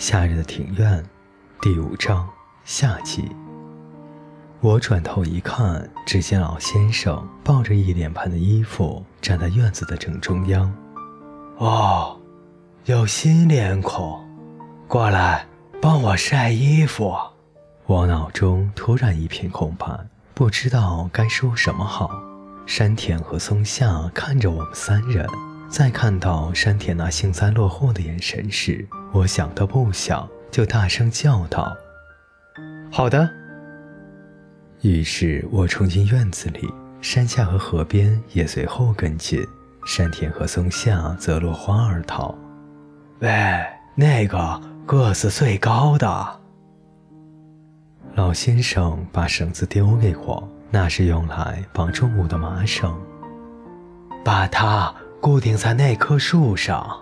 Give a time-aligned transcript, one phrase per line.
[0.00, 1.04] 夏日的庭院，
[1.60, 2.26] 第五章
[2.64, 3.30] 夏季。
[4.60, 10.74] 我转头一看，只见老先生抱着一脸盆的衣服站在院子的正中央。
[11.58, 12.18] 哦，
[12.86, 14.26] 有新脸孔，
[14.88, 15.46] 过来
[15.82, 17.14] 帮我晒衣服。
[17.84, 19.86] 我脑中突然一片空白，
[20.32, 22.10] 不知道该说什么好。
[22.64, 25.28] 山田和松下看着我们三人，
[25.68, 28.88] 在看到山田那幸灾乐祸的眼神时。
[29.12, 31.76] 我想都不想，就大声叫道
[32.90, 33.28] ：“好的。”
[34.82, 39.44] 于是我冲进院子里，山下和河边也随后跟进，
[39.84, 42.34] 山田和松下则落荒而逃。
[43.18, 43.30] 喂，
[43.94, 46.40] 那个个子最高的
[48.14, 52.98] 老先生把绳子丢给我，那是用来绑重物的麻绳，
[54.24, 56.98] 把它固定在那棵树上。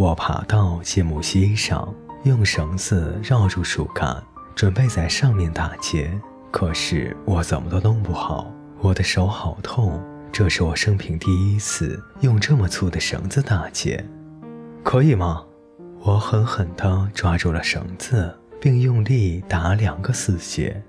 [0.00, 4.16] 我爬到芥木溪上，用绳子绕住树干，
[4.54, 6.10] 准备在上面打结。
[6.50, 10.02] 可是我怎么都弄不好，我的手好痛。
[10.32, 14.02] 这是我生平第一次用这么粗的绳子打结，
[14.82, 15.44] 可以吗？
[16.00, 20.82] 我狠狠地抓住了绳子，并用力打两个死结。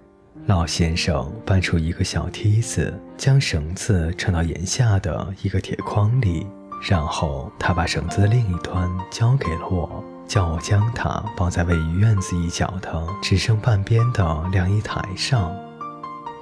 [0.46, 6.48] 老先生搬出一个小梯子，将绳子撑到檐下的一个铁筐里。
[6.82, 15.54] 然后他把绳子的另一端交给了我，叫我将它绑在位于院子一角的只剩半边的晾衣台上，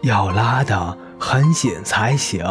[0.02, 2.46] 要拉得很紧才行。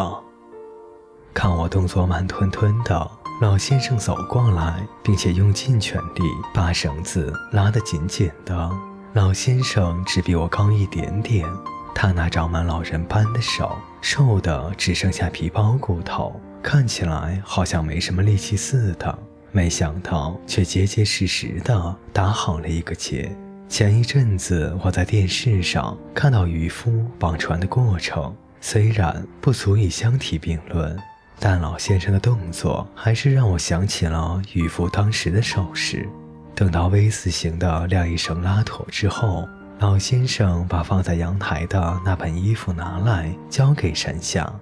[1.33, 3.09] 看我动作慢吞吞的，
[3.41, 6.21] 老先生走过来，并且用尽全力
[6.53, 8.69] 把绳子拉得紧紧的。
[9.13, 11.47] 老先生只比我高一点点，
[11.95, 16.39] 他那长满老人斑的手瘦得只剩下皮包骨头。
[16.61, 19.17] 看起来好像没什么力气似的，
[19.51, 23.35] 没想到却结结实实的打好了一个结。
[23.67, 30.97] 前一阵子我在电视上看到渔夫绑船的过程，虽然不足以相提并论，
[31.39, 36.07] 但老先生的动作还是让我想起了渔夫当时的手势。
[36.55, 39.47] 等到 V 字形的晾衣绳拉妥之后，
[39.79, 44.53] 老先生把放在阳台的那盆衣服拿来交给山下。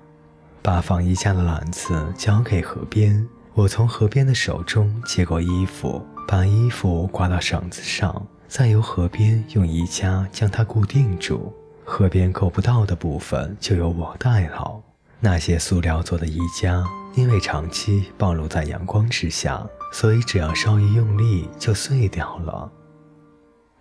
[0.68, 11.54] 把放衣架的篮子交给河边，我从河边的手中接过衣服，把衣服挂到绳子上，再由河边用衣架将它固定住。
[11.86, 14.78] 河边够不到的部分就由我代劳。
[15.22, 16.84] 那些塑料做的衣架，
[17.16, 22.70] 因为长期暴露在阳光之下，所以只要稍一用力就碎掉了。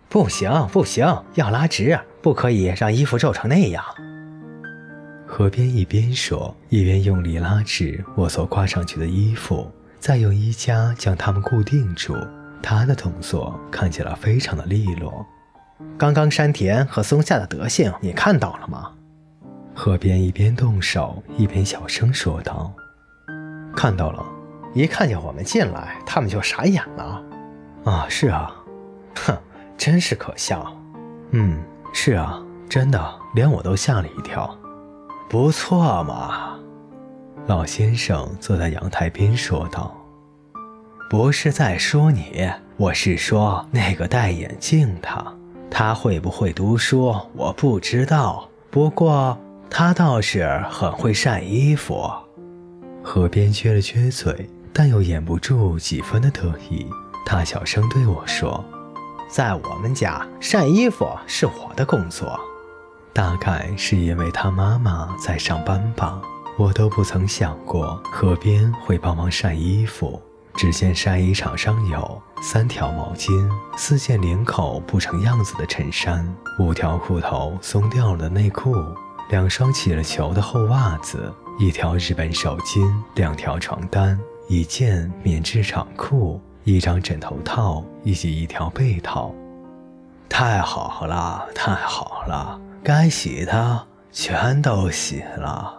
[0.07, 3.83] 不行，不行，要拉直，不可以让衣服皱成那样。
[5.29, 12.15] 河边一边说，一边用力拉直我所挂上去的衣服，再用衣夹将它们固定住。
[12.63, 15.25] 他的动作看起来非常的利落。
[15.97, 18.91] 刚刚山田和松下的德行你看到了吗？
[19.75, 22.73] 河边一边动手一边小声说道
[23.75, 24.25] ：“看到了，
[24.73, 27.23] 一看见我们进来，他们就傻眼了。
[27.83, 28.51] 啊，是啊，
[29.15, 29.37] 哼，
[29.77, 30.75] 真是可笑。
[31.31, 31.61] 嗯，
[31.93, 34.57] 是啊，真的，连我都吓了一跳。”
[35.29, 36.57] 不错嘛，
[37.47, 39.93] 老先生坐在阳台边说道
[41.11, 45.37] ：“不是在说你，我是说那个戴眼镜的。
[45.69, 48.47] 他会不会读书，我不知道。
[48.71, 49.37] 不过
[49.69, 52.09] 他倒是很会晒衣服。”
[53.03, 56.87] 河边撅了撅嘴，但又掩不住几分的得意。
[57.25, 58.63] 他小声对我说
[59.27, 62.39] ：“在我们家，晒衣服是我的工作。”
[63.17, 66.21] 大概是因为他妈妈在上班吧，
[66.55, 70.21] 我都不曾想过河边会帮忙晒衣服。
[70.55, 73.31] 只见晒衣场上有三条毛巾、
[73.75, 78.75] 四件领口不成样子的衬衫、五条裤头松掉了的内裤、
[79.31, 89.33] 两双起了球的厚袜子、一条日本手巾、两条床单、一件棉质长裤、一张枕头套以及一条被套。
[90.29, 92.61] 太好了，太好了！
[92.83, 95.73] 该洗的全都洗了。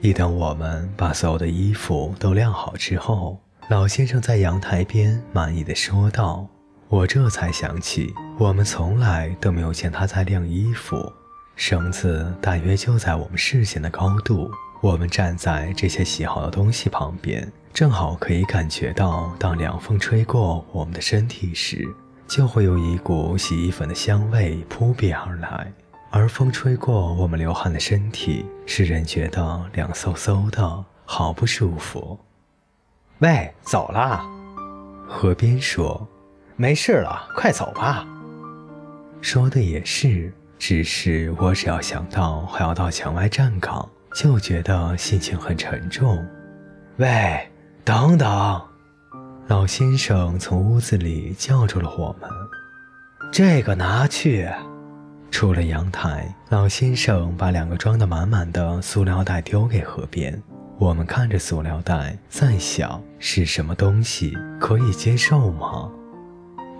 [0.00, 3.38] 一等我们把所有的衣服都晾好之后，
[3.68, 6.46] 老先生在阳台边满意的说道
[6.88, 11.12] ：“我这才想起，我们从来都没有见他在晾衣服。
[11.54, 14.50] 绳子大约就在我们视线的高度，
[14.80, 21.86] 我们站在这些洗好的东西旁边，正好可以感觉到，当凉风吹过我们的身体时，
[22.26, 25.70] 就会有一股洗衣粉的香味扑鼻而来。”
[26.12, 32.18] 而风吹过我们流汗的身体，使人觉得凉飕飕的，好不舒服。
[33.20, 34.24] 喂，走啦！
[35.06, 36.08] 河边说
[36.56, 38.04] ：“没事了，快走吧。
[39.20, 46.26] 说的也是，只是我只要想到还要到墙外站岗，就觉得心情很沉重。
[46.96, 47.48] 喂，
[47.84, 48.60] 等等！
[49.46, 52.28] 老先生从屋子里叫住了我们。
[53.30, 54.48] 这个拿去。
[55.30, 60.42] 出了阳台，老先生把两个装得满满的塑料袋丢给河边。
[60.78, 65.90] 我们看着塑料袋，在想是什么东西，可以接受吗？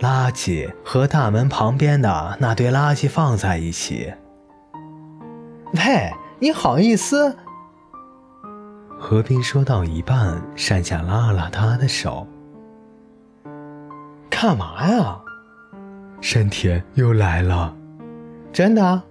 [0.00, 4.12] 垃圾和大门旁边的那堆垃圾放在一起。
[5.74, 7.36] 喂，你好意思？
[8.98, 12.26] 河边说到一半，山下拉了拉他的手。
[14.28, 15.20] 干嘛呀？
[16.20, 17.76] 山田又来了。
[18.52, 19.02] 真的？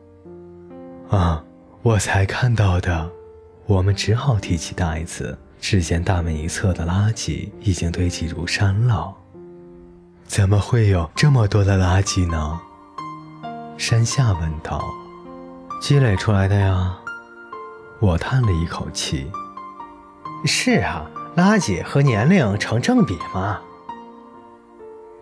[1.09, 1.43] 啊，
[1.81, 3.09] 我才看到的。
[3.65, 9.15] 我们只好提起袋子，只见大门一侧的垃圾已经堆积如山了。
[10.25, 12.59] 怎么会有这么多的垃圾呢？
[13.77, 14.83] 山下问道。
[15.81, 16.97] 积累出来的呀。
[17.99, 19.31] 我叹了一口气。
[20.45, 23.59] 是啊，垃圾和年龄成正比嘛。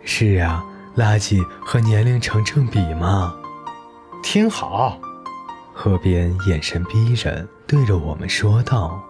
[0.03, 0.65] 是啊，
[0.95, 3.35] 垃圾和年龄成正比嘛。
[4.29, 4.99] 听好。
[5.73, 9.01] 河边眼神逼人，对着我们说道：“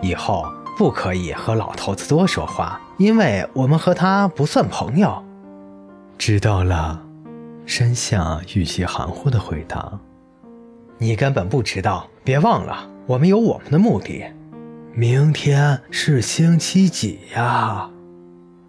[0.00, 0.46] 以后
[0.78, 5.20] 不可以和老头子多说话，因为我们和他不算朋友。”
[6.16, 7.02] 知道了。
[7.66, 9.98] 山下语气含糊的回答
[10.98, 14.24] ：“你根本不知道，别忘了，我们有我们的目的。
[14.94, 17.90] 明天是星期几呀？”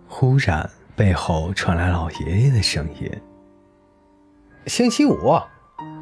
[0.09, 3.07] 忽然，背后传来老爷爷的声音
[4.67, 5.39] ：“星期五。”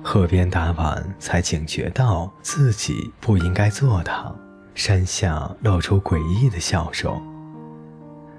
[0.04, 4.34] 河边打完，才警觉到自己不应该做他。
[4.74, 7.22] 山下露出诡异的笑容。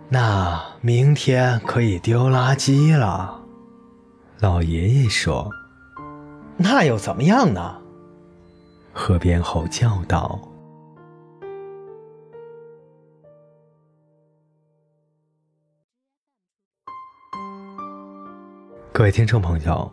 [0.08, 3.40] 那明天可以丢垃圾了，
[4.40, 5.50] 老爷爷说。
[6.56, 7.76] 那又怎么样呢？
[8.92, 10.38] 河边吼叫道。
[18.92, 19.92] 各位听众朋友。